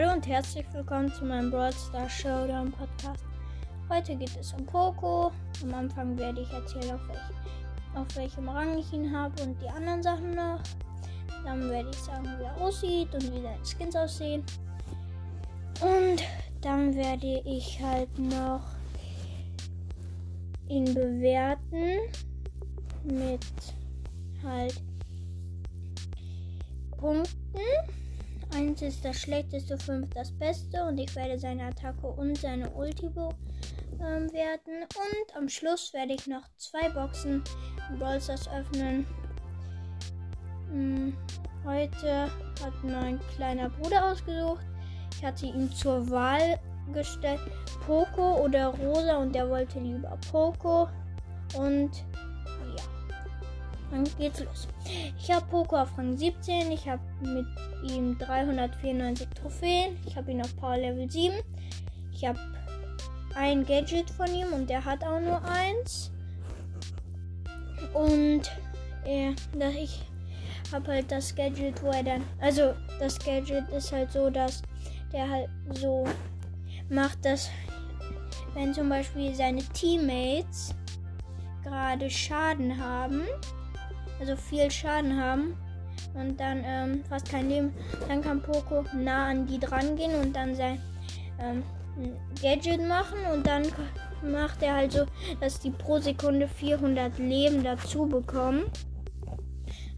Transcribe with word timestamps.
Hallo 0.00 0.12
und 0.12 0.28
herzlich 0.28 0.64
willkommen 0.72 1.12
zu 1.12 1.24
meinem 1.24 1.50
Brawl 1.50 1.72
Star 1.72 2.08
Showdown 2.08 2.70
Podcast. 2.70 3.24
Heute 3.88 4.14
geht 4.14 4.30
es 4.38 4.52
um 4.52 4.64
Poco. 4.64 5.32
Am 5.64 5.74
Anfang 5.74 6.16
werde 6.16 6.42
ich 6.42 6.52
erzählen, 6.52 6.94
auf, 6.94 7.08
welch, 7.08 7.96
auf 7.96 8.16
welchem 8.16 8.48
Rang 8.48 8.78
ich 8.78 8.92
ihn 8.92 9.12
habe 9.12 9.42
und 9.42 9.60
die 9.60 9.68
anderen 9.68 10.00
Sachen 10.00 10.36
noch. 10.36 10.60
Dann 11.44 11.68
werde 11.68 11.90
ich 11.90 11.96
sagen, 11.96 12.28
wie 12.38 12.44
er 12.44 12.56
aussieht 12.60 13.12
und 13.12 13.24
wie 13.24 13.42
seine 13.42 13.64
Skins 13.64 13.96
aussehen. 13.96 14.44
Und 15.80 16.22
dann 16.60 16.94
werde 16.94 17.42
ich 17.44 17.82
halt 17.82 18.16
noch 18.20 18.62
ihn 20.68 20.94
bewerten 20.94 21.98
mit 23.02 23.44
halt 24.44 24.80
Punkten. 26.96 27.58
1 28.54 28.82
ist 28.82 29.04
das 29.04 29.20
schlechteste, 29.20 29.78
5 29.78 30.08
das 30.14 30.32
beste 30.32 30.84
und 30.84 30.98
ich 30.98 31.14
werde 31.14 31.38
seine 31.38 31.64
Attacke 31.64 32.06
und 32.06 32.36
seine 32.38 32.70
Ulti 32.70 33.06
ähm. 34.00 34.28
Und 34.30 35.36
am 35.36 35.48
Schluss 35.48 35.92
werde 35.92 36.14
ich 36.14 36.26
noch 36.26 36.44
zwei 36.56 36.88
Boxen 36.90 37.42
Brawlstars 37.98 38.48
öffnen. 38.48 39.06
Hm, 40.70 41.16
heute 41.64 42.24
hat 42.62 42.84
mein 42.84 43.18
kleiner 43.34 43.70
Bruder 43.70 44.12
ausgesucht. 44.12 44.64
Ich 45.16 45.24
hatte 45.24 45.46
ihm 45.46 45.70
zur 45.72 46.08
Wahl 46.10 46.58
gestellt 46.92 47.40
Poco 47.86 48.44
oder 48.44 48.68
Rosa 48.68 49.16
und 49.16 49.34
der 49.34 49.48
wollte 49.48 49.80
lieber 49.80 50.16
Poco. 50.30 50.88
Und 51.56 51.90
dann 53.90 54.04
geht's 54.18 54.40
los. 54.40 54.68
Ich 55.18 55.30
habe 55.30 55.46
Poco 55.46 55.76
auf 55.76 55.96
Rang 55.96 56.16
17. 56.16 56.70
Ich 56.72 56.88
habe 56.88 57.02
mit 57.20 57.46
ihm 57.90 58.18
394 58.18 59.28
Trophäen. 59.30 59.96
Ich 60.06 60.16
habe 60.16 60.30
ihn 60.30 60.40
auf 60.40 60.54
Power 60.56 60.76
Level 60.76 61.10
7. 61.10 61.34
Ich 62.12 62.26
habe 62.26 62.38
ein 63.34 63.64
Gadget 63.64 64.10
von 64.10 64.26
ihm 64.34 64.52
und 64.52 64.68
der 64.68 64.84
hat 64.84 65.04
auch 65.04 65.20
nur 65.20 65.42
eins. 65.44 66.10
Und 67.94 68.50
äh, 69.04 69.32
ich 69.80 70.02
habe 70.72 70.92
halt 70.92 71.10
das 71.10 71.34
Gadget, 71.34 71.82
wo 71.82 71.90
er 71.90 72.02
dann. 72.02 72.24
Also, 72.40 72.74
das 72.98 73.18
Gadget 73.18 73.68
ist 73.70 73.92
halt 73.92 74.12
so, 74.12 74.28
dass 74.28 74.62
der 75.12 75.28
halt 75.28 75.48
so 75.74 76.06
macht, 76.90 77.24
dass 77.24 77.50
wenn 78.54 78.74
zum 78.74 78.88
Beispiel 78.88 79.34
seine 79.34 79.62
Teammates 79.62 80.74
gerade 81.62 82.10
Schaden 82.10 82.78
haben, 82.78 83.22
also 84.20 84.36
viel 84.36 84.70
Schaden 84.70 85.20
haben 85.20 85.56
und 86.14 86.38
dann 86.38 86.62
ähm, 86.64 87.04
fast 87.08 87.28
kein 87.30 87.48
Leben, 87.48 87.72
dann 88.08 88.22
kann 88.22 88.42
Poco 88.42 88.84
nah 88.94 89.26
an 89.26 89.46
die 89.46 89.58
dran 89.58 89.96
gehen 89.96 90.14
und 90.14 90.34
dann 90.34 90.54
sein 90.54 90.80
ähm, 91.40 91.62
Gadget 92.40 92.86
machen 92.86 93.18
und 93.32 93.46
dann 93.46 93.64
macht 94.22 94.62
er 94.62 94.74
halt 94.74 94.92
so, 94.92 95.04
dass 95.40 95.60
die 95.60 95.70
pro 95.70 95.98
Sekunde 95.98 96.48
400 96.48 97.18
Leben 97.18 97.62
dazu 97.62 98.06
bekommen. 98.06 98.64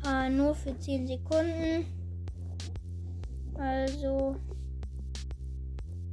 Äh, 0.06 0.30
nur 0.30 0.54
für 0.54 0.78
10 0.78 1.06
Sekunden. 1.06 1.86
Also 3.58 4.36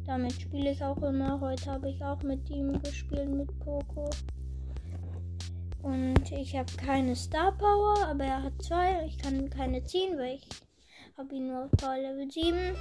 damit 0.05 0.33
spiele 0.33 0.71
ich 0.71 0.83
auch 0.83 1.01
immer. 1.03 1.39
Heute 1.39 1.71
habe 1.71 1.89
ich 1.89 2.03
auch 2.03 2.21
mit 2.23 2.49
ihm 2.49 2.81
gespielt, 2.81 3.29
mit 3.29 3.57
Poco. 3.59 4.09
Und 5.87 6.29
ich 6.33 6.53
habe 6.53 6.69
keine 6.85 7.15
Star 7.15 7.53
Power, 7.53 7.95
aber 8.09 8.25
er 8.25 8.43
hat 8.43 8.61
zwei. 8.61 9.05
Ich 9.05 9.17
kann 9.19 9.49
keine 9.49 9.81
ziehen, 9.85 10.17
weil 10.17 10.35
ich 10.35 10.49
habe 11.17 11.33
ihn 11.33 11.47
nur 11.47 11.63
auf 11.63 11.71
Power 11.71 11.95
Level 11.95 12.29
7. 12.29 12.75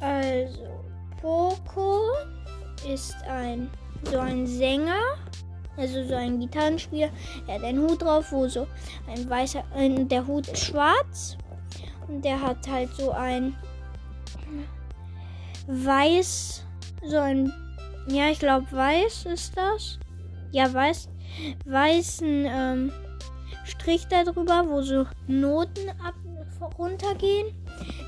Also, 0.00 0.86
Poco 1.20 2.00
ist 2.90 3.14
ein 3.28 3.68
so 4.04 4.18
ein 4.20 4.46
Sänger, 4.46 5.18
also 5.76 6.02
so 6.04 6.14
ein 6.14 6.40
Gitarrenspieler. 6.40 7.10
Er 7.46 7.56
hat 7.56 7.64
einen 7.64 7.82
Hut 7.82 8.00
drauf, 8.00 8.32
wo 8.32 8.48
so 8.48 8.66
ein 9.06 9.28
weißer, 9.28 9.62
äh, 9.76 10.02
der 10.06 10.26
Hut 10.26 10.48
ist 10.48 10.64
schwarz 10.64 11.36
und 12.06 12.24
der 12.24 12.40
hat 12.40 12.66
halt 12.66 12.88
so 12.96 13.10
ein 13.10 13.54
weiß, 15.66 16.64
so 17.04 17.18
ein, 17.18 17.52
ja, 18.06 18.30
ich 18.30 18.38
glaube 18.38 18.66
weiß 18.72 19.26
ist 19.26 19.54
das 19.54 19.98
ja, 20.52 20.72
weiß, 20.72 21.08
weißen 21.66 22.46
ähm, 22.46 22.92
Strich 23.64 24.06
darüber, 24.08 24.64
wo 24.68 24.80
so 24.82 25.06
Noten 25.26 25.90
ab, 26.02 26.14
runtergehen. 26.78 27.54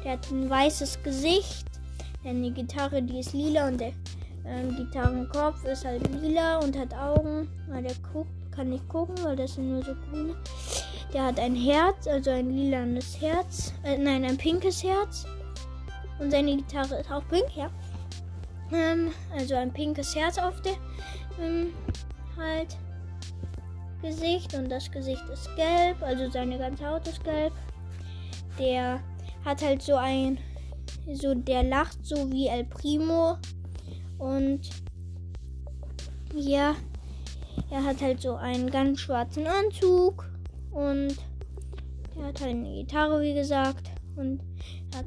Der 0.04 0.12
hat 0.12 0.30
ein 0.30 0.48
weißes 0.48 1.02
Gesicht. 1.02 1.66
Denn 2.24 2.42
die 2.42 2.52
Gitarre, 2.52 3.02
die 3.02 3.20
ist 3.20 3.32
lila 3.32 3.68
und 3.68 3.80
der 3.80 3.92
ähm, 4.46 4.76
Gitarrenkopf 4.76 5.64
ist 5.64 5.84
halt 5.84 6.02
lila 6.20 6.58
und 6.58 6.76
hat 6.78 6.94
Augen. 6.94 7.48
Weil 7.68 7.82
der 7.82 7.94
guckt, 8.12 8.30
kann 8.54 8.70
nicht 8.70 8.88
gucken, 8.88 9.14
weil 9.22 9.36
das 9.36 9.54
sind 9.54 9.70
nur 9.70 9.82
so 9.82 9.94
grüne. 9.94 10.34
Der 11.12 11.24
hat 11.24 11.40
ein 11.40 11.54
Herz, 11.54 12.06
also 12.06 12.30
ein 12.30 12.50
lilanes 12.50 13.20
Herz. 13.20 13.72
Äh, 13.84 13.98
nein, 13.98 14.24
ein 14.24 14.36
pinkes 14.36 14.82
Herz. 14.82 15.26
Und 16.18 16.30
seine 16.30 16.56
Gitarre 16.56 17.00
ist 17.00 17.10
auch 17.10 17.26
pink, 17.28 17.56
ja. 17.56 17.70
Ähm, 18.72 19.10
also 19.36 19.54
ein 19.56 19.72
pinkes 19.72 20.14
Herz 20.14 20.38
auf 20.38 20.60
der 20.62 20.74
ähm, 21.40 21.72
halt 22.40 22.76
Gesicht 24.02 24.54
und 24.54 24.70
das 24.70 24.90
Gesicht 24.90 25.22
ist 25.32 25.54
gelb, 25.56 26.02
also 26.02 26.30
seine 26.30 26.58
ganze 26.58 26.86
Haut 26.86 27.06
ist 27.06 27.22
gelb. 27.22 27.52
Der 28.58 29.00
hat 29.44 29.62
halt 29.62 29.82
so 29.82 29.94
ein, 29.96 30.38
so 31.12 31.34
der 31.34 31.62
lacht 31.62 32.04
so 32.04 32.30
wie 32.30 32.48
El 32.48 32.64
Primo 32.64 33.36
und 34.18 34.60
ja, 36.34 36.74
er 37.70 37.84
hat 37.84 38.00
halt 38.00 38.20
so 38.20 38.34
einen 38.34 38.70
ganz 38.70 39.00
schwarzen 39.00 39.46
Anzug 39.46 40.28
und 40.72 41.16
er 42.16 42.26
hat 42.26 42.40
halt 42.40 42.50
eine 42.50 42.74
Gitarre, 42.74 43.20
wie 43.20 43.34
gesagt, 43.34 43.90
und 44.16 44.40
hat 44.94 45.06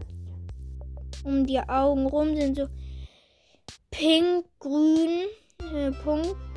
um 1.23 1.45
die 1.45 1.59
Augen 1.59 2.05
rum 2.05 2.35
sind 2.35 2.57
so 2.57 2.67
pink, 3.91 4.45
grün 4.59 5.27
äh, 5.73 5.91
Punkte 5.91 6.52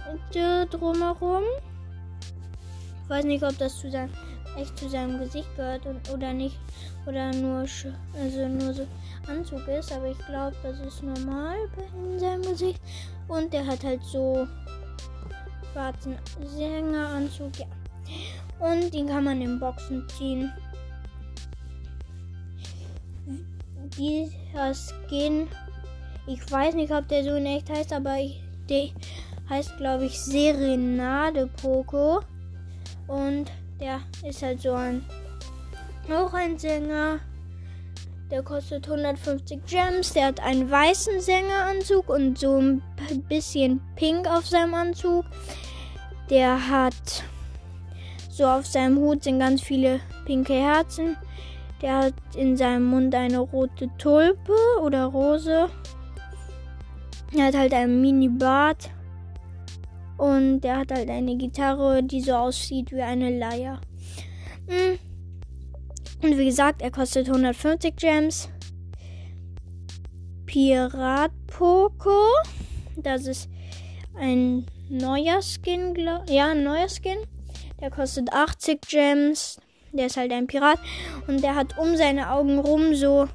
drumherum. 0.71 1.43
Ich 3.03 3.11
weiß 3.11 3.25
nicht, 3.25 3.45
ob 3.45 3.57
das 3.59 3.79
zu 3.79 3.91
seinem, 3.91 4.11
echt 4.57 4.77
zu 4.79 4.89
seinem 4.89 5.19
Gesicht 5.21 5.49
gehört 5.57 5.87
und, 5.87 6.09
oder 6.11 6.33
nicht. 6.33 6.59
Oder 7.07 7.33
nur, 7.33 7.61
also 7.61 8.49
nur 8.49 8.75
so 8.75 8.87
Anzug 9.29 9.67
ist. 9.69 9.93
Aber 9.93 10.11
ich 10.11 10.19
glaube, 10.27 10.57
das 10.63 10.81
ist 10.81 11.03
normal 11.03 11.57
in 11.95 12.19
seinem 12.19 12.43
Gesicht. 12.43 12.81
Und 13.29 13.53
der 13.53 13.67
hat 13.67 13.85
halt 13.85 14.03
so 14.03 14.47
schwarzen 15.73 16.17
Sängeranzug. 16.57 17.53
Ja. 17.59 17.67
Und 18.59 18.93
den 18.93 19.09
kann 19.09 19.25
man 19.25 19.41
in 19.43 19.61
Boxen 19.61 20.09
ziehen. 20.17 20.53
Dieser 23.97 24.75
Skin, 24.75 25.49
ich 26.27 26.51
weiß 26.51 26.75
nicht, 26.75 26.93
ob 26.93 27.07
der 27.09 27.25
so 27.25 27.35
in 27.35 27.47
echt 27.47 27.71
heißt, 27.71 27.93
aber 27.93 28.17
ich, 28.19 28.43
der, 28.69 28.89
heißt, 29.49 29.77
glaube 29.77 30.07
ich, 30.07 30.21
Serenade 30.21 31.49
Poco. 31.61 32.21
Und 33.07 33.51
der 33.81 34.01
ist 34.25 34.43
halt 34.43 34.61
so 34.61 34.73
ein 34.73 35.05
auch 36.13 36.33
ein 36.35 36.59
Sänger. 36.59 37.21
Der 38.31 38.43
kostet 38.43 38.89
150 38.89 39.61
Gems. 39.67 40.13
Der 40.13 40.27
hat 40.27 40.41
einen 40.41 40.71
weißen 40.71 41.21
Sängeranzug 41.21 42.09
und 42.09 42.39
so 42.39 42.59
ein 42.59 42.83
bisschen 43.29 43.81
pink 43.95 44.27
auf 44.29 44.47
seinem 44.47 44.75
Anzug. 44.75 45.25
Der 46.31 46.69
hat 46.69 47.25
so 48.29 48.45
auf 48.45 48.67
seinem 48.67 48.99
Hut 48.99 49.25
sind 49.25 49.39
ganz 49.39 49.63
viele 49.63 50.01
pinke 50.27 50.55
Herzen. 50.55 51.17
Der 51.81 51.97
hat 51.97 52.15
in 52.35 52.57
seinem 52.57 52.85
Mund 52.85 53.15
eine 53.15 53.39
rote 53.39 53.89
Tulpe 53.99 54.53
oder 54.83 55.07
Rose. 55.07 55.69
Er 57.37 57.45
hat 57.47 57.55
halt 57.55 57.73
einen 57.73 58.01
Mini-Bart. 58.01 58.91
Und 60.19 60.61
der 60.61 60.79
hat 60.79 60.93
halt 60.93 61.11
eine 61.11 61.37
Gitarre, 61.37 62.03
die 62.03 62.21
so 62.21 62.35
aussieht 62.35 62.93
wie 62.93 63.03
eine 63.03 63.37
Leier. 63.39 63.81
Hm. 64.69 64.99
Und 66.23 66.39
wie 66.39 66.47
gesagt, 66.47 66.83
er 66.83 66.91
kostet 66.91 67.29
150 67.29 67.97
Gems. 67.97 68.49
Pirat 70.47 71.33
Poco. 71.47 72.19
Das 72.97 73.27
ist 73.27 73.51
ein 74.15 74.67
neuer 74.89 75.43
Skin, 75.43 75.95
ja, 76.29 76.53
ein 76.53 76.65
neuer 76.65 76.89
Skin. 76.89 77.19
Der 77.81 77.91
kostet 77.91 78.33
80 78.33 78.81
Gems. 78.89 79.61
Der 79.93 80.07
ist 80.07 80.17
halt 80.17 80.33
ein 80.33 80.47
Pirat. 80.47 80.79
Und 81.27 81.43
der 81.43 81.55
hat 81.55 81.79
um 81.79 81.97
seine 81.97 82.31
Augen 82.31 82.59
rum 82.59 82.95
so 82.95 83.29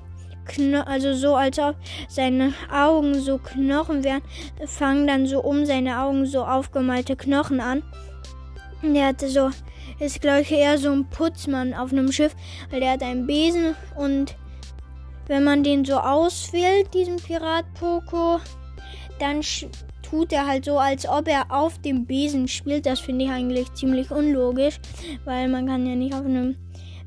Kno 0.52 0.82
also 0.82 1.14
so, 1.14 1.36
als 1.36 1.58
ob 1.60 1.76
seine 2.10 2.54
Augen 2.72 3.20
so 3.22 3.38
Knochen 3.38 4.04
wären, 4.04 4.22
fangen 4.66 5.08
dann 5.08 5.26
so 5.26 5.42
um 5.42 5.66
seine 5.66 6.00
Augen 6.00 6.26
so 6.26 6.44
aufgemalte 6.44 7.16
Knochen 7.16 7.60
an. 7.60 7.84
Der 8.84 9.08
hatte 9.08 9.30
so, 9.30 9.50
ist 10.00 10.22
glaube 10.22 10.42
ich 10.42 10.52
eher 10.52 10.78
so 10.78 10.92
ein 10.92 11.10
Putzmann 11.10 11.74
auf 11.74 11.92
einem 11.92 12.12
Schiff, 12.12 12.36
weil 12.70 12.80
der 12.80 12.92
hat 12.92 13.04
einen 13.04 13.28
Besen 13.28 13.76
und 13.96 14.36
wenn 15.28 15.44
man 15.44 15.64
den 15.64 15.86
so 15.86 15.96
auswählt, 15.96 16.94
diesen 16.94 17.18
Pirat 17.18 17.66
Poco, 17.80 18.40
dann 19.20 19.42
tut 20.02 20.34
er 20.34 20.46
halt 20.46 20.66
so, 20.66 20.78
als 20.78 21.08
ob 21.08 21.28
er 21.28 21.46
auf 21.50 21.80
dem 21.80 22.06
Besen 22.06 22.48
spielt. 22.48 22.86
Das 22.86 23.00
finde 23.00 23.26
ich 23.26 23.32
eigentlich 23.32 23.72
ziemlich 23.74 24.12
unlogisch, 24.12 24.80
weil 25.24 25.48
man 25.48 25.68
kann 25.68 25.86
ja 25.86 25.96
nicht 25.96 26.14
auf 26.14 26.26
einem 26.26 26.58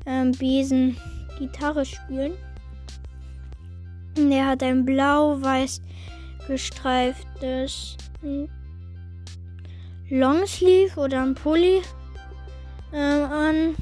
ähm, 0.07 0.31
Besen 0.31 0.97
Gitarre 1.37 1.85
spielen. 1.85 2.33
Der 4.17 4.47
hat 4.47 4.63
ein 4.63 4.85
blau-weiß 4.85 5.81
gestreiftes 6.47 7.97
hm, 8.21 8.49
Longsleeve 10.09 10.99
oder 10.99 11.21
ein 11.21 11.35
Pulli 11.35 11.81
ähm, 12.93 13.23
an. 13.31 13.75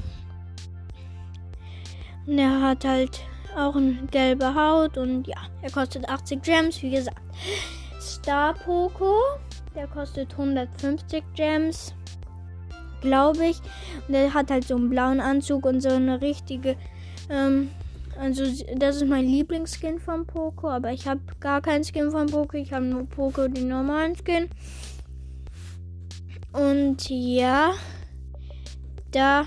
Und 2.26 2.38
er 2.38 2.60
hat 2.62 2.84
halt 2.84 3.20
auch 3.56 3.76
eine 3.76 3.94
gelbe 4.10 4.54
Haut 4.54 4.96
und 4.96 5.26
ja, 5.28 5.36
er 5.62 5.70
kostet 5.70 6.08
80 6.08 6.42
Gems, 6.42 6.82
wie 6.82 6.90
gesagt. 6.90 7.20
Star 8.00 8.54
Poco, 8.54 9.18
der 9.74 9.86
kostet 9.86 10.32
150 10.32 11.22
Gems, 11.34 11.94
glaube 13.00 13.46
ich. 13.46 13.60
Und 14.06 14.14
der 14.14 14.32
hat 14.32 14.50
halt 14.50 14.66
so 14.66 14.76
einen 14.76 14.90
blauen 14.90 15.20
Anzug 15.20 15.66
und 15.66 15.80
so 15.80 15.90
eine 15.90 16.20
richtige 16.20 16.76
ähm, 17.28 17.70
also 18.18 18.44
das 18.76 18.96
ist 18.96 19.08
mein 19.08 19.26
Lieblingsskin 19.26 19.98
von 19.98 20.26
Poco, 20.26 20.68
aber 20.68 20.92
ich 20.92 21.06
habe 21.06 21.20
gar 21.40 21.60
keinen 21.60 21.84
Skin 21.84 22.10
von 22.10 22.26
Poco. 22.26 22.56
Ich 22.56 22.72
habe 22.72 22.84
nur 22.84 23.06
Poco 23.06 23.48
den 23.48 23.68
normalen 23.68 24.14
Skin. 24.16 24.48
Und 26.52 27.08
ja, 27.10 27.72
da 29.10 29.46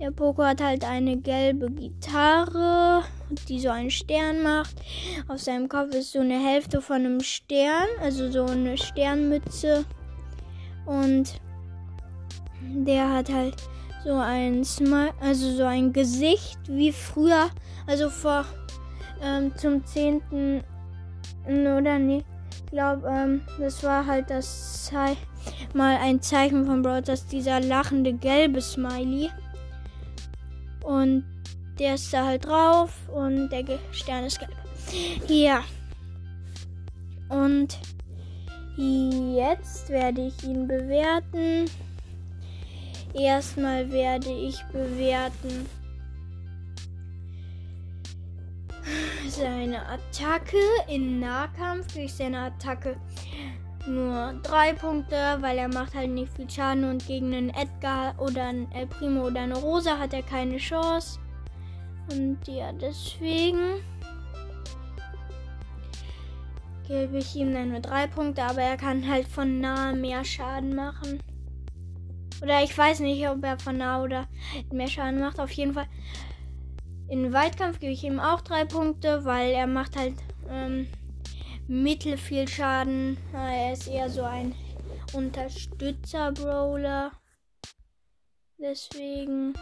der 0.00 0.10
Poco 0.10 0.42
hat 0.42 0.60
halt 0.60 0.84
eine 0.84 1.16
gelbe 1.16 1.70
Gitarre, 1.70 3.04
die 3.48 3.60
so 3.60 3.70
einen 3.70 3.90
Stern 3.90 4.42
macht. 4.42 4.74
Auf 5.28 5.40
seinem 5.40 5.68
Kopf 5.68 5.94
ist 5.94 6.12
so 6.12 6.20
eine 6.20 6.38
Hälfte 6.38 6.82
von 6.82 6.96
einem 6.96 7.20
Stern, 7.20 7.86
also 8.02 8.30
so 8.30 8.44
eine 8.44 8.76
Sternmütze. 8.76 9.84
Und 10.84 11.40
der 12.60 13.08
hat 13.08 13.32
halt 13.32 13.56
so 14.04 14.14
ein 14.14 14.64
Smile, 14.64 15.14
also 15.20 15.50
so 15.56 15.64
ein 15.64 15.92
Gesicht 15.92 16.58
wie 16.68 16.92
früher, 16.92 17.50
also 17.86 18.10
vor 18.10 18.44
ähm, 19.22 19.56
zum 19.56 19.84
10. 19.84 20.62
oder 21.46 21.98
nee, 21.98 22.22
ich 22.50 22.70
glaube, 22.70 23.08
ähm, 23.08 23.40
das 23.58 23.82
war 23.82 24.06
halt 24.06 24.28
das 24.28 24.86
Ze 24.86 25.16
mal 25.72 25.96
ein 25.96 26.20
Zeichen 26.20 26.66
von 26.66 26.82
Brawl, 26.82 27.02
dieser 27.30 27.60
lachende 27.60 28.12
gelbe 28.12 28.60
Smiley. 28.60 29.30
Und 30.82 31.24
der 31.78 31.94
ist 31.94 32.12
da 32.12 32.26
halt 32.26 32.44
drauf 32.44 32.92
und 33.08 33.48
der 33.48 33.64
Stern 33.92 34.24
ist 34.24 34.38
gelb. 34.38 34.52
Ja. 35.28 35.64
Und 37.28 37.78
jetzt 38.76 39.88
werde 39.88 40.26
ich 40.26 40.44
ihn 40.44 40.68
bewerten. 40.68 41.70
Erstmal 43.14 43.90
werde 43.92 44.30
ich 44.30 44.60
bewerten 44.72 45.68
seine 49.28 49.86
Attacke 49.86 50.56
in 50.88 51.20
Nahkampf 51.20 51.94
durch 51.94 52.12
seine 52.12 52.40
Attacke 52.40 52.96
nur 53.86 54.34
drei 54.42 54.72
Punkte, 54.72 55.16
weil 55.40 55.58
er 55.58 55.68
macht 55.68 55.94
halt 55.94 56.10
nicht 56.10 56.34
viel 56.34 56.48
Schaden 56.48 56.84
und 56.84 57.06
gegen 57.06 57.34
einen 57.34 57.50
Edgar 57.50 58.14
oder 58.18 58.46
einen 58.46 58.70
El 58.72 58.86
Primo 58.86 59.26
oder 59.26 59.42
eine 59.42 59.56
Rosa 59.56 59.98
hat 59.98 60.12
er 60.12 60.22
keine 60.22 60.56
Chance. 60.56 61.18
Und 62.10 62.38
ja, 62.46 62.72
deswegen 62.72 63.82
gebe 66.88 67.18
ich 67.18 67.36
ihm 67.36 67.52
dann 67.52 67.70
nur 67.70 67.80
drei 67.80 68.06
Punkte, 68.06 68.42
aber 68.42 68.62
er 68.62 68.76
kann 68.76 69.06
halt 69.08 69.28
von 69.28 69.60
nah 69.60 69.92
mehr 69.92 70.24
Schaden 70.24 70.74
machen. 70.74 71.20
Oder 72.44 72.62
ich 72.62 72.76
weiß 72.76 73.00
nicht, 73.00 73.26
ob 73.26 73.42
er 73.42 73.58
von 73.58 73.78
nah 73.78 74.02
oder 74.02 74.28
mehr 74.70 74.86
Schaden 74.86 75.18
macht. 75.18 75.40
Auf 75.40 75.50
jeden 75.52 75.72
Fall. 75.72 75.86
In 77.08 77.32
Weitkampf 77.32 77.80
gebe 77.80 77.92
ich 77.92 78.04
ihm 78.04 78.20
auch 78.20 78.42
drei 78.42 78.66
Punkte, 78.66 79.24
weil 79.24 79.52
er 79.52 79.66
macht 79.66 79.96
halt 79.96 80.12
ähm, 80.50 80.86
mittel 81.66 82.18
viel 82.18 82.46
Schaden. 82.46 83.16
Er 83.32 83.72
ist 83.72 83.88
eher 83.88 84.10
so 84.10 84.24
ein 84.24 84.54
Unterstützer-Brawler. 85.14 87.12
Deswegen. 88.58 89.54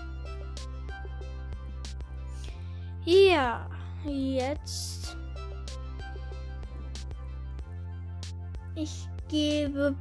Ja, 3.05 3.71
jetzt. 4.05 5.17
Ich 8.75 9.07
gebe 9.29 9.95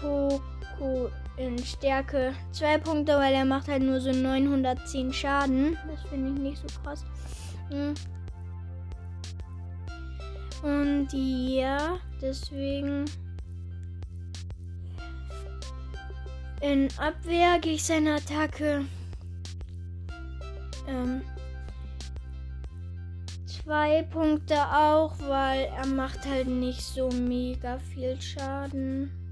Poco 0.00 1.10
in 1.36 1.58
Stärke 1.58 2.34
zwei 2.52 2.78
Punkte, 2.78 3.16
weil 3.16 3.34
er 3.34 3.44
macht 3.44 3.68
halt 3.68 3.82
nur 3.82 4.00
so 4.00 4.12
910 4.12 5.12
Schaden. 5.12 5.76
Das 5.88 6.02
finde 6.08 6.30
ich 6.30 6.38
nicht 6.38 6.58
so 6.58 6.80
krass. 6.82 7.04
Hm. 7.70 7.94
Und 10.62 11.08
ja, 11.12 11.98
deswegen. 12.22 13.04
In 16.60 16.88
Abwehr 16.96 17.58
gehe 17.60 17.74
ich 17.74 17.84
seine 17.84 18.14
Attacke. 18.14 18.86
Ähm, 20.88 21.20
zwei 23.46 24.02
Punkte 24.02 24.54
auch, 24.54 25.18
weil 25.28 25.68
er 25.76 25.86
macht 25.86 26.24
halt 26.24 26.46
nicht 26.46 26.80
so 26.80 27.10
mega 27.10 27.78
viel 27.78 28.18
Schaden. 28.20 29.23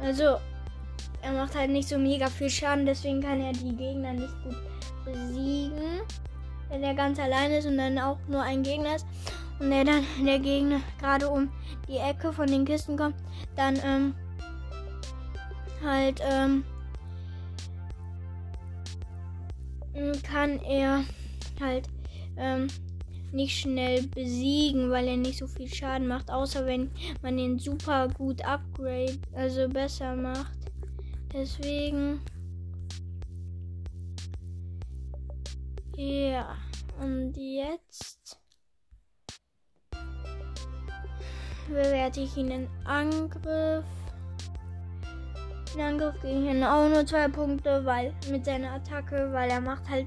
Also, 0.00 0.38
er 1.22 1.32
macht 1.32 1.54
halt 1.54 1.70
nicht 1.70 1.88
so 1.88 1.98
mega 1.98 2.28
viel 2.28 2.50
Schaden, 2.50 2.86
deswegen 2.86 3.20
kann 3.20 3.40
er 3.40 3.52
die 3.52 3.74
Gegner 3.76 4.12
nicht 4.12 4.34
gut 4.42 4.56
besiegen. 5.04 6.00
Wenn 6.68 6.82
er 6.82 6.94
ganz 6.94 7.18
allein 7.18 7.50
ist 7.50 7.66
und 7.66 7.76
dann 7.76 7.98
auch 7.98 8.18
nur 8.28 8.42
ein 8.42 8.62
Gegner 8.62 8.96
ist 8.96 9.06
und 9.58 9.70
der 9.70 9.84
dann 9.84 10.04
der 10.24 10.38
Gegner 10.38 10.80
gerade 10.98 11.28
um 11.28 11.50
die 11.88 11.98
Ecke 11.98 12.32
von 12.32 12.46
den 12.46 12.64
Kisten 12.64 12.96
kommt, 12.96 13.16
dann 13.56 13.78
ähm, 13.84 14.14
halt 15.84 16.20
ähm, 16.22 16.64
kann 20.22 20.60
er 20.62 21.04
halt 21.60 21.88
ähm, 22.36 22.68
nicht 23.32 23.58
schnell 23.58 24.06
besiegen, 24.08 24.90
weil 24.90 25.06
er 25.08 25.16
nicht 25.16 25.38
so 25.38 25.46
viel 25.46 25.68
Schaden 25.68 26.08
macht, 26.08 26.30
außer 26.30 26.66
wenn 26.66 26.90
man 27.22 27.38
ihn 27.38 27.58
super 27.58 28.08
gut 28.08 28.44
upgrade, 28.44 29.18
also 29.34 29.68
besser 29.68 30.16
macht. 30.16 30.58
Deswegen. 31.32 32.20
Ja, 35.96 36.56
und 37.00 37.34
jetzt 37.36 38.40
bewerte 41.68 42.20
ich 42.20 42.36
ihn 42.36 42.50
in 42.50 42.68
Angriff. 42.84 43.84
In 45.74 45.80
Angriff 45.80 46.20
gegen 46.20 46.46
ihn 46.46 46.64
auch 46.64 46.88
nur 46.88 47.06
zwei 47.06 47.28
Punkte, 47.28 47.84
weil 47.84 48.12
mit 48.30 48.44
seiner 48.44 48.72
Attacke, 48.72 49.32
weil 49.32 49.50
er 49.50 49.60
macht 49.60 49.88
halt, 49.88 50.06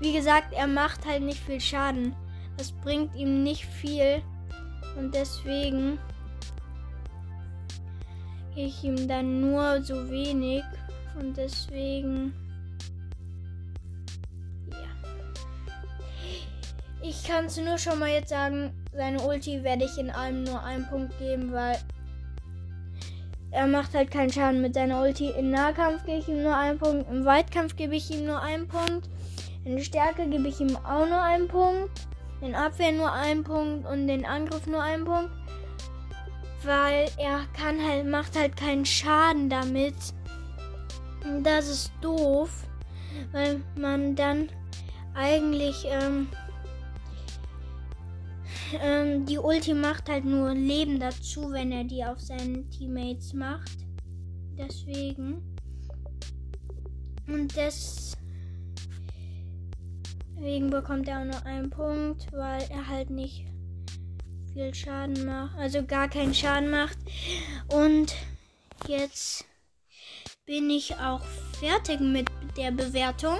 wie 0.00 0.12
gesagt, 0.12 0.54
er 0.54 0.66
macht 0.66 1.04
halt 1.04 1.22
nicht 1.22 1.40
viel 1.40 1.60
Schaden. 1.60 2.14
Das 2.56 2.72
bringt 2.72 3.14
ihm 3.14 3.42
nicht 3.42 3.64
viel. 3.64 4.22
Und 4.96 5.14
deswegen 5.14 5.98
gehe 8.54 8.66
ich 8.66 8.82
ihm 8.82 9.06
dann 9.06 9.40
nur 9.40 9.82
so 9.82 10.08
wenig. 10.10 10.62
Und 11.18 11.36
deswegen. 11.36 12.34
Ja. 14.70 14.76
Ich 17.02 17.24
kann 17.24 17.46
es 17.46 17.58
nur 17.58 17.78
schon 17.78 17.98
mal 17.98 18.10
jetzt 18.10 18.30
sagen, 18.30 18.72
seine 18.92 19.20
Ulti 19.20 19.62
werde 19.62 19.84
ich 19.84 19.98
in 19.98 20.10
allem 20.10 20.44
nur 20.44 20.62
einen 20.62 20.86
Punkt 20.88 21.18
geben, 21.18 21.52
weil 21.52 21.78
er 23.50 23.66
macht 23.66 23.94
halt 23.94 24.10
keinen 24.10 24.32
Schaden 24.32 24.60
mit 24.62 24.74
seiner 24.74 25.00
Ulti. 25.02 25.30
In 25.30 25.50
Nahkampf 25.50 26.04
gebe 26.04 26.18
ich 26.18 26.28
ihm 26.28 26.42
nur 26.42 26.56
einen 26.56 26.78
Punkt. 26.78 27.10
Im 27.10 27.24
Weitkampf 27.24 27.76
gebe 27.76 27.96
ich 27.96 28.10
ihm 28.10 28.26
nur 28.26 28.40
einen 28.40 28.66
Punkt. 28.66 29.08
In 29.64 29.82
Stärke 29.82 30.26
gebe 30.28 30.48
ich 30.48 30.60
ihm 30.60 30.76
auch 30.76 31.06
nur 31.06 31.20
einen 31.20 31.48
Punkt 31.48 31.90
in 32.40 32.54
Abwehr 32.54 32.92
nur 32.92 33.12
einen 33.12 33.44
Punkt 33.44 33.86
und 33.86 34.06
den 34.06 34.24
Angriff 34.24 34.66
nur 34.66 34.82
einen 34.82 35.04
Punkt. 35.04 35.30
Weil 36.64 37.08
er 37.18 37.40
kann 37.52 37.82
halt, 37.82 38.06
macht 38.06 38.36
halt 38.36 38.56
keinen 38.56 38.84
Schaden 38.86 39.48
damit. 39.48 39.94
Das 41.42 41.68
ist 41.68 41.92
doof. 42.00 42.50
Weil 43.32 43.62
man 43.76 44.14
dann 44.14 44.48
eigentlich 45.14 45.86
ähm, 45.88 46.28
ähm, 48.82 49.24
die 49.26 49.38
Ulti 49.38 49.74
macht 49.74 50.08
halt 50.08 50.24
nur 50.24 50.52
Leben 50.54 50.98
dazu, 50.98 51.52
wenn 51.52 51.72
er 51.72 51.84
die 51.84 52.04
auf 52.04 52.20
seinen 52.20 52.68
Teammates 52.70 53.32
macht. 53.32 53.78
Deswegen. 54.58 55.42
Und 57.26 57.56
das 57.56 58.05
Deswegen 60.36 60.68
bekommt 60.68 61.08
er 61.08 61.20
auch 61.20 61.24
nur 61.24 61.46
einen 61.46 61.70
Punkt, 61.70 62.30
weil 62.32 62.62
er 62.70 62.86
halt 62.86 63.08
nicht 63.08 63.46
viel 64.52 64.74
Schaden 64.74 65.24
macht. 65.24 65.56
Also 65.56 65.82
gar 65.84 66.08
keinen 66.08 66.34
Schaden 66.34 66.70
macht. 66.70 66.98
Und 67.72 68.14
jetzt 68.86 69.46
bin 70.44 70.68
ich 70.68 70.94
auch 70.96 71.22
fertig 71.58 72.00
mit 72.00 72.30
der 72.56 72.70
Bewertung. 72.70 73.38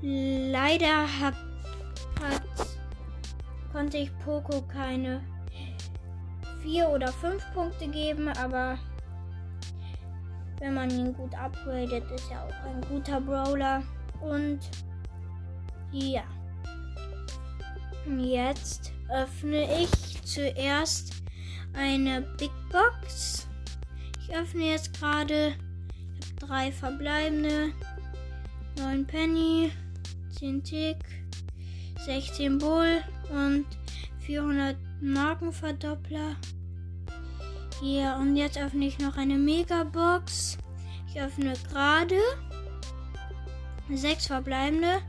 Leider 0.00 1.06
hat, 1.20 1.34
hat, 2.22 2.42
konnte 3.72 3.98
ich 3.98 4.10
Poco 4.24 4.62
keine 4.62 5.20
vier 6.62 6.88
oder 6.88 7.08
fünf 7.08 7.44
Punkte 7.52 7.88
geben, 7.88 8.28
aber 8.28 8.78
wenn 10.60 10.74
man 10.74 10.90
ihn 10.90 11.12
gut 11.12 11.34
upgradet, 11.34 12.10
ist 12.10 12.30
er 12.30 12.44
auch 12.44 12.64
ein 12.66 12.80
guter 12.88 13.20
Brawler. 13.20 13.82
Und 14.20 14.60
ja. 15.92 16.22
Jetzt 18.18 18.92
öffne 19.10 19.82
ich 19.82 20.22
zuerst 20.22 21.12
eine 21.74 22.22
Big 22.38 22.50
Box. 22.70 23.46
Ich 24.20 24.34
öffne 24.34 24.70
jetzt 24.70 24.98
gerade 24.98 25.54
drei 26.38 26.72
verbleibende, 26.72 27.72
9 28.78 29.06
Penny, 29.06 29.72
10 30.38 30.62
Tick, 30.64 30.96
16 32.04 32.58
Bull 32.58 33.02
und 33.30 33.66
400 34.20 34.76
Markenverdoppler. 35.00 36.36
Hier, 37.80 38.16
und 38.20 38.36
jetzt 38.36 38.58
öffne 38.58 38.86
ich 38.86 38.98
noch 38.98 39.16
eine 39.16 39.36
Megabox. 39.36 40.58
Ich 41.08 41.20
öffne 41.20 41.54
gerade 41.70 42.18
sechs 43.94 44.26
verbleibende, 44.26 45.00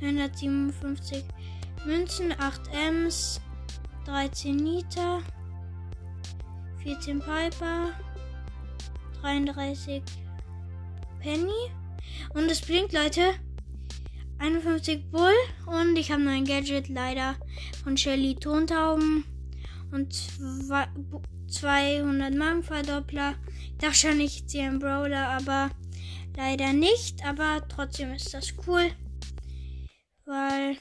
157 0.00 1.24
Münzen, 1.86 2.32
8 2.38 2.60
Ms, 2.72 3.40
13 4.04 4.56
Nita, 4.56 5.20
14 6.82 7.20
Piper, 7.20 7.90
33 9.20 10.02
Penny. 11.20 11.50
Und 12.34 12.50
es 12.50 12.60
blinkt, 12.60 12.92
Leute. 12.92 13.34
51 14.38 15.10
Bull. 15.10 15.32
Und 15.66 15.96
ich 15.96 16.12
habe 16.12 16.22
noch 16.22 16.32
ein 16.32 16.44
Gadget 16.44 16.88
leider 16.88 17.36
von 17.82 17.96
Shelly 17.96 18.34
Tontauben. 18.34 19.24
Und 19.92 20.14
200 21.48 22.34
Magenverdoppler. 22.34 23.34
Ich 23.64 23.78
dachte 23.78 23.94
schon, 23.94 24.20
ich 24.20 24.46
ziehe 24.46 24.64
einen 24.64 24.78
Brawler, 24.78 25.28
aber 25.28 25.70
leider 26.36 26.72
nicht. 26.72 27.24
Aber 27.26 27.66
trotzdem 27.68 28.12
ist 28.12 28.34
das 28.34 28.54
cool. 28.66 28.90
Weil. 30.26 30.76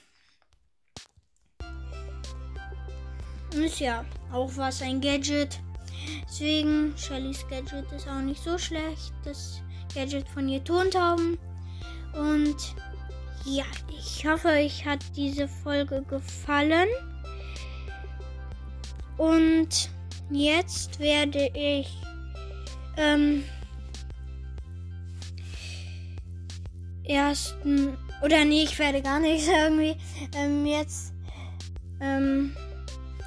Ist 3.52 3.80
ja 3.80 4.04
auch 4.34 4.52
was 4.58 4.82
ein 4.82 5.00
Gadget. 5.00 5.60
Deswegen, 6.28 6.94
Shellys 6.98 7.48
Gadget 7.48 7.90
ist 7.92 8.08
auch 8.08 8.22
nicht 8.22 8.44
so 8.44 8.58
schlecht. 8.58 9.14
Das 9.24 9.62
Gadget 9.94 10.28
von 10.28 10.50
ihr 10.50 10.64
Tontauben. 10.64 11.38
Und 12.14 12.76
ja, 13.46 13.66
ich 13.90 14.26
hoffe, 14.26 14.50
euch 14.50 14.86
hat 14.86 15.00
diese 15.16 15.48
Folge 15.48 16.04
gefallen. 16.04 16.90
Und 19.18 19.90
jetzt 20.32 21.00
werde 21.00 21.50
ich 21.54 21.88
ähm, 22.98 23.44
ersten 27.04 27.98
oder 28.26 28.44
nee, 28.44 28.64
ich 28.64 28.80
werde 28.80 29.04
gar 29.04 29.20
nichts 29.20 29.48
irgendwie 29.64 29.96
ähm, 30.36 30.66
jetzt 30.66 31.14
ähm, 32.02 32.56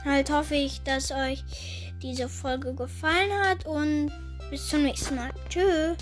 halt 0.04 0.30
hoffe 0.30 0.56
ich, 0.56 0.82
dass 0.82 1.12
euch 1.12 1.44
diese 2.02 2.28
Folge 2.28 2.74
gefallen 2.74 3.32
hat 3.44 3.64
und 3.66 4.10
bis 4.50 4.68
zum 4.68 4.82
nächsten 4.82 5.16
Mal. 5.16 5.30
Tschüss. 5.48 5.96